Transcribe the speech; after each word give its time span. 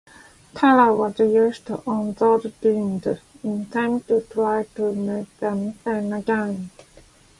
Terror 0.55 0.95
was 0.95 1.19
used 1.19 1.69
on 1.69 2.13
those 2.13 2.51
deemed 2.59 3.05
insane 3.43 3.99
to 4.07 4.21
try 4.21 4.63
to 4.73 4.95
make 4.95 5.37
them 5.37 5.77
sane 5.83 6.11
again. 6.11 6.71